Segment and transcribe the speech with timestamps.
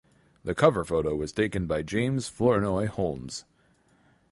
[0.43, 3.45] The cover photo was taken by James Flournoy Holmes.